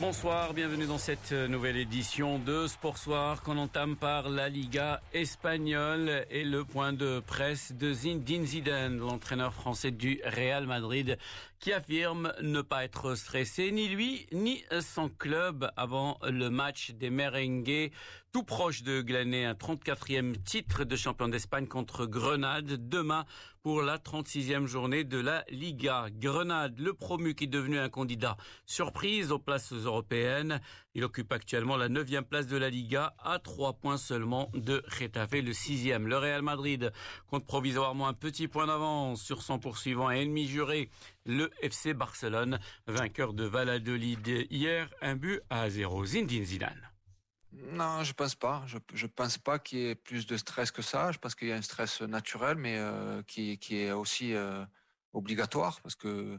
bonsoir, 0.00 0.54
bienvenue 0.54 0.86
dans 0.86 0.98
cette 0.98 1.32
nouvelle 1.32 1.76
édition 1.76 2.38
de 2.38 2.68
Sport 2.68 2.98
Soir 2.98 3.42
qu'on 3.42 3.58
entame 3.58 3.96
par 3.96 4.28
la 4.28 4.48
Liga 4.48 5.00
espagnole 5.12 6.24
et 6.30 6.44
le 6.44 6.64
point 6.64 6.92
de 6.92 7.20
presse 7.26 7.72
de 7.72 7.92
Zinedine 7.92 8.46
Zidane, 8.46 8.98
l'entraîneur 8.98 9.52
français 9.52 9.90
du 9.90 10.20
Real 10.24 10.66
Madrid, 10.66 11.18
qui 11.58 11.72
affirme 11.72 12.32
ne 12.42 12.62
pas 12.62 12.84
être 12.84 13.14
stressé, 13.14 13.70
ni 13.72 13.88
lui, 13.88 14.26
ni 14.32 14.62
son 14.80 15.08
club 15.08 15.70
avant 15.76 16.18
le 16.22 16.50
match 16.50 16.90
des 16.92 17.10
merengues, 17.10 17.90
tout 18.32 18.42
proche 18.42 18.82
de 18.82 19.00
glaner 19.00 19.46
un 19.46 19.54
34e 19.54 20.42
titre 20.42 20.84
de 20.84 20.96
champion 20.96 21.28
d'Espagne 21.28 21.66
contre 21.66 22.04
Grenade 22.04 22.88
demain 22.88 23.24
pour 23.62 23.82
la 23.82 23.98
36e 23.98 24.66
journée 24.66 25.04
de 25.04 25.18
la 25.18 25.44
Liga. 25.48 26.06
Grenade, 26.12 26.78
le 26.78 26.92
promu 26.92 27.34
qui 27.34 27.44
est 27.44 27.48
devenu 27.48 27.78
un 27.78 27.88
candidat 27.88 28.36
surprise 28.64 29.32
aux 29.32 29.38
places 29.38 29.72
européennes. 29.72 30.60
Il 30.94 31.02
occupe 31.02 31.32
actuellement 31.32 31.76
la 31.76 31.88
9e 31.88 32.22
place 32.22 32.46
de 32.46 32.56
la 32.56 32.70
Liga 32.70 33.14
à 33.18 33.38
3 33.38 33.72
points 33.72 33.96
seulement 33.96 34.50
de 34.54 34.84
Getafe, 34.86 35.32
le 35.32 35.52
6e. 35.52 36.04
Le 36.04 36.18
Real 36.18 36.42
Madrid 36.42 36.92
compte 37.26 37.46
provisoirement 37.46 38.06
un 38.06 38.14
petit 38.14 38.48
point 38.48 38.66
d'avance 38.66 39.22
sur 39.22 39.42
son 39.42 39.58
poursuivant 39.58 40.10
et 40.10 40.20
ennemi 40.20 40.46
juré, 40.46 40.90
le 41.26 41.50
FC 41.60 41.92
Barcelone, 41.92 42.58
vainqueur 42.86 43.34
de 43.34 43.44
Valladolid 43.44 44.46
hier, 44.50 44.88
un 45.02 45.16
but 45.16 45.40
à 45.50 45.68
0. 45.68 46.06
Zinedine 46.06 46.44
Zidane. 46.44 46.90
Non, 47.52 48.04
je 48.04 48.12
pense 48.12 48.34
pas. 48.34 48.62
Je, 48.66 48.78
je 48.94 49.06
pense 49.06 49.38
pas 49.38 49.58
qu'il 49.58 49.78
y 49.78 49.86
ait 49.88 49.94
plus 49.94 50.26
de 50.26 50.36
stress 50.36 50.70
que 50.70 50.82
ça. 50.82 51.12
Je 51.12 51.18
pense 51.18 51.34
qu'il 51.34 51.48
y 51.48 51.52
a 51.52 51.56
un 51.56 51.62
stress 51.62 52.02
naturel, 52.02 52.56
mais 52.56 52.78
euh, 52.78 53.22
qui, 53.22 53.58
qui 53.58 53.78
est 53.78 53.92
aussi 53.92 54.34
euh, 54.34 54.64
obligatoire 55.12 55.80
parce 55.80 55.94
que 55.94 56.38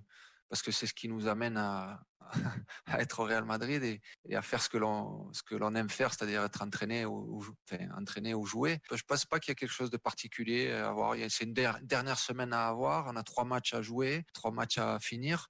parce 0.50 0.62
que 0.62 0.72
c'est 0.72 0.88
ce 0.88 0.94
qui 0.94 1.08
nous 1.08 1.28
amène 1.28 1.58
à, 1.58 2.02
être 3.00 3.20
au 3.22 3.24
Real 3.24 3.46
Madrid 3.46 3.84
et, 3.84 4.36
à 4.36 4.42
faire 4.42 4.62
ce 4.62 4.70
que 4.70 4.78
l'on 4.78 5.32
ce 5.34 5.44
que 5.44 5.56
l'on 5.56 5.76
aime 5.76 5.90
faire, 5.90 6.14
c'est-à-dire 6.14 6.44
être 6.44 6.62
entraîné 6.62 7.06
ou, 7.06 7.44
enfin, 7.70 7.86
entraîné 7.98 8.34
ou 8.34 8.46
jouer. 8.46 8.80
Je 8.92 9.04
pense 9.04 9.26
pas 9.26 9.40
qu'il 9.40 9.52
y 9.52 9.54
a 9.54 9.56
quelque 9.56 9.72
chose 9.72 9.90
de 9.90 9.98
particulier 9.98 10.72
à 10.72 10.90
avoir. 10.90 11.16
C'est 11.30 11.46
une 11.46 11.54
dernière 11.54 12.20
semaine 12.20 12.54
à 12.54 12.68
avoir. 12.68 13.08
On 13.08 13.16
a 13.16 13.24
trois 13.24 13.46
matchs 13.46 13.74
à 13.74 13.82
jouer, 13.82 14.26
trois 14.34 14.52
matchs 14.52 14.78
à 14.78 15.00
finir 15.00 15.50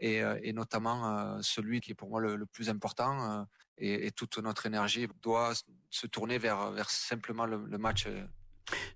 et, 0.00 0.22
euh, 0.22 0.52
notamment 0.52 1.18
euh, 1.18 1.38
celui 1.42 1.80
qui 1.80 1.92
est 1.92 1.94
pour 1.94 2.08
moi 2.08 2.20
le, 2.20 2.46
plus 2.46 2.68
important 2.68 3.40
euh, 3.40 3.44
et, 3.78 4.10
toute 4.10 4.38
notre 4.38 4.66
énergie 4.66 5.08
doit 5.22 5.52
se 5.90 6.06
tourner 6.06 6.38
vers, 6.38 6.70
vers 6.72 6.90
simplement 6.90 7.46
le, 7.46 7.64
le 7.66 7.78
match 7.78 8.06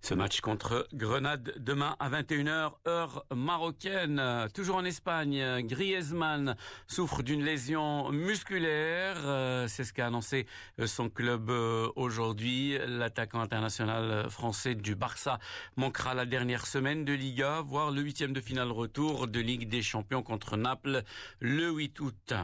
ce 0.04 0.12
match 0.12 0.42
contre 0.42 0.86
Grenade 0.92 1.54
demain 1.56 1.96
à 1.98 2.10
21h 2.10 2.72
heure 2.86 3.24
marocaine. 3.34 4.20
Toujours 4.52 4.76
en 4.76 4.84
Espagne, 4.84 5.62
Griezmann 5.62 6.56
souffre 6.86 7.22
d'une 7.22 7.42
lésion 7.42 8.12
musculaire. 8.12 9.16
Euh, 9.24 9.66
c'est 9.66 9.82
ce 9.82 9.94
qu'a 9.94 10.08
annoncé 10.08 10.46
euh, 10.78 10.86
son 10.86 11.08
club 11.08 11.48
euh, 11.48 11.88
aujourd'hui. 11.96 12.76
L'attaquant 12.86 13.40
international 13.40 14.28
français 14.28 14.74
du 14.74 14.94
Barça 14.94 15.38
manquera 15.76 16.12
la 16.12 16.26
dernière 16.26 16.66
semaine 16.66 17.06
de 17.06 17.14
Liga, 17.14 17.62
voire 17.62 17.90
le 17.90 18.02
huitième 18.02 18.34
de 18.34 18.42
finale 18.42 18.72
retour 18.72 19.26
de 19.26 19.40
Ligue 19.40 19.70
des 19.70 19.80
Champions 19.80 20.22
contre 20.22 20.58
Naples 20.58 21.02
le 21.40 21.70
8 21.70 22.00
août. 22.00 22.34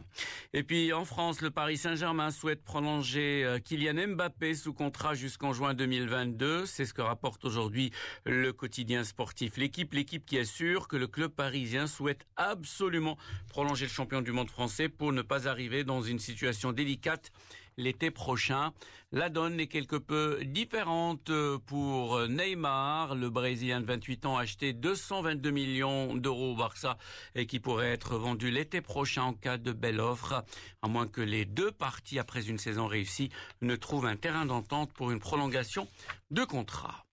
Et 0.54 0.62
puis 0.62 0.94
en 0.94 1.04
France, 1.04 1.42
le 1.42 1.50
Paris 1.50 1.76
Saint-Germain 1.76 2.30
souhaite 2.30 2.64
prolonger 2.64 3.58
Kylian 3.66 4.14
Mbappé 4.14 4.54
sous 4.54 4.72
contrat 4.72 5.12
jusqu'en 5.12 5.52
juin 5.52 5.74
2022. 5.74 6.64
C'est 6.64 6.86
ce 6.86 6.94
que 6.94 7.02
rapporte 7.02 7.49
aujourd'hui 7.50 7.90
le 8.24 8.52
quotidien 8.52 9.02
sportif. 9.02 9.56
L'équipe, 9.56 9.92
l'équipe 9.92 10.24
qui 10.24 10.38
assure 10.38 10.86
que 10.86 10.96
le 10.96 11.08
club 11.08 11.32
parisien 11.32 11.88
souhaite 11.88 12.24
absolument 12.36 13.18
prolonger 13.48 13.86
le 13.86 13.90
champion 13.90 14.22
du 14.22 14.30
monde 14.30 14.50
français 14.50 14.88
pour 14.88 15.12
ne 15.12 15.22
pas 15.22 15.48
arriver 15.48 15.82
dans 15.82 16.00
une 16.00 16.20
situation 16.20 16.70
délicate 16.72 17.32
l'été 17.76 18.10
prochain. 18.10 18.72
La 19.12 19.28
donne 19.28 19.58
est 19.58 19.66
quelque 19.66 19.96
peu 19.96 20.44
différente 20.44 21.32
pour 21.66 22.28
Neymar, 22.28 23.16
le 23.16 23.28
Brésilien 23.28 23.80
de 23.80 23.86
28 23.86 24.26
ans 24.26 24.36
acheté 24.36 24.72
222 24.72 25.50
millions 25.50 26.14
d'euros 26.14 26.52
au 26.52 26.56
Barça 26.56 26.96
et 27.34 27.46
qui 27.46 27.58
pourrait 27.58 27.90
être 27.90 28.16
vendu 28.16 28.50
l'été 28.50 28.80
prochain 28.80 29.22
en 29.22 29.32
cas 29.32 29.58
de 29.58 29.72
belle 29.72 30.00
offre, 30.00 30.44
à 30.82 30.88
moins 30.88 31.08
que 31.08 31.20
les 31.20 31.44
deux 31.44 31.72
parties, 31.72 32.18
après 32.20 32.48
une 32.48 32.58
saison 32.58 32.86
réussie, 32.86 33.30
ne 33.62 33.74
trouvent 33.74 34.06
un 34.06 34.16
terrain 34.16 34.46
d'entente 34.46 34.92
pour 34.92 35.10
une 35.10 35.18
prolongation 35.18 35.88
de 36.30 36.44
contrat. 36.44 37.09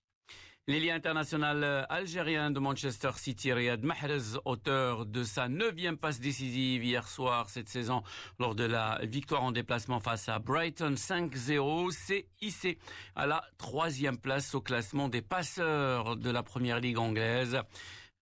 L'ailier 0.70 0.92
international 0.92 1.88
algérien 1.88 2.52
de 2.52 2.60
Manchester 2.60 3.12
City, 3.16 3.54
Riyad 3.54 3.86
Mahrez, 3.86 4.38
auteur 4.44 5.06
de 5.06 5.24
sa 5.24 5.48
neuvième 5.48 5.96
passe 5.96 6.20
décisive 6.20 6.84
hier 6.84 7.08
soir 7.08 7.50
cette 7.50 7.70
saison 7.70 8.04
lors 8.38 8.54
de 8.54 8.66
la 8.66 9.00
victoire 9.04 9.44
en 9.44 9.54
déplacement 9.54 10.02
face 10.02 10.28
à 10.28 10.40
Brighton 10.40 10.96
5-0, 10.96 11.92
s'est 11.92 12.28
hissé 12.42 12.80
à 13.16 13.26
la 13.28 13.46
troisième 13.58 14.18
place 14.18 14.56
au 14.56 14.60
classement 14.60 15.08
des 15.08 15.22
passeurs 15.22 16.18
de 16.18 16.30
la 16.30 16.44
première 16.44 16.82
ligue 16.82 16.98
anglaise. 16.98 17.62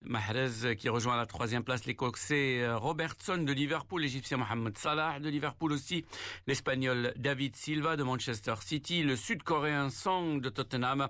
Mahrez 0.07 0.75
qui 0.77 0.87
rejoint 0.87 1.15
à 1.15 1.17
la 1.17 1.25
troisième 1.25 1.63
place 1.63 1.85
l'écossais 1.85 2.71
Robertson 2.75 3.39
de 3.39 3.51
Liverpool, 3.51 4.01
l'Égyptien 4.01 4.37
Mohamed 4.37 4.77
Salah 4.77 5.19
de 5.19 5.29
Liverpool 5.29 5.71
aussi, 5.71 6.05
l'Espagnol 6.45 7.11
David 7.15 7.55
Silva 7.55 7.95
de 7.95 8.03
Manchester 8.03 8.53
City, 8.61 9.01
le 9.01 9.15
Sud-Coréen 9.15 9.89
Song 9.89 10.41
de 10.41 10.49
Tottenham 10.49 11.09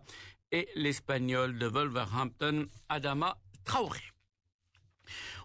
et 0.51 0.67
l'Espagnol 0.75 1.57
de 1.57 1.67
Wolverhampton 1.67 2.65
Adama 2.89 3.37
Traoré. 3.63 4.14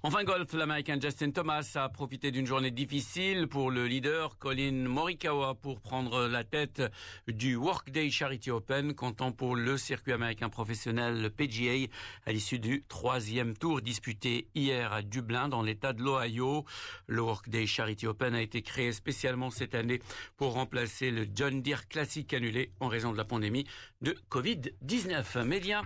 Enfin 0.02 0.24
golf, 0.24 0.52
l'Américain 0.52 0.98
Justin 1.00 1.30
Thomas 1.30 1.72
a 1.74 1.88
profité 1.88 2.30
d'une 2.30 2.46
journée 2.46 2.70
difficile 2.70 3.46
pour 3.48 3.70
le 3.70 3.86
leader 3.86 4.38
Colin 4.38 4.88
Morikawa 4.88 5.54
pour 5.54 5.80
prendre 5.80 6.26
la 6.26 6.44
tête 6.44 6.82
du 7.28 7.56
Workday 7.56 8.10
Charity 8.10 8.50
Open, 8.50 8.94
comptant 8.94 9.32
pour 9.32 9.56
le 9.56 9.76
circuit 9.76 10.12
américain 10.12 10.48
professionnel 10.48 11.30
PGA 11.30 11.90
à 12.26 12.32
l'issue 12.32 12.58
du 12.58 12.84
troisième 12.88 13.56
tour 13.56 13.80
disputé 13.80 14.48
hier 14.54 14.92
à 14.92 15.02
Dublin 15.02 15.48
dans 15.48 15.62
l'état 15.62 15.92
de 15.92 16.02
l'Ohio. 16.02 16.64
Le 17.06 17.20
Workday 17.20 17.66
Charity 17.66 18.06
Open 18.06 18.34
a 18.34 18.42
été 18.42 18.62
créé 18.62 18.92
spécialement 18.92 19.50
cette 19.50 19.74
année 19.74 20.00
pour 20.36 20.52
remplacer 20.52 21.10
le 21.10 21.26
John 21.34 21.62
Deere 21.62 21.88
Classic 21.88 22.32
annulé 22.32 22.70
en 22.80 22.88
raison 22.88 23.12
de 23.12 23.16
la 23.16 23.24
pandémie 23.24 23.66
de 24.00 24.16
Covid-19. 24.30 25.44
Média 25.44 25.82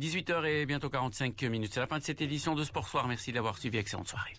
18h 0.00 0.44
et 0.44 0.66
bientôt 0.66 0.90
45 0.90 1.40
minutes. 1.44 1.72
C'est 1.72 1.80
la 1.80 1.86
fin 1.86 1.98
de 1.98 2.04
cette 2.04 2.20
édition 2.20 2.54
de 2.54 2.64
Sport 2.64 2.88
Soir. 2.88 3.08
Merci 3.08 3.32
d'avoir 3.32 3.56
suivi. 3.56 3.78
Excellente 3.78 4.08
soirée. 4.08 4.34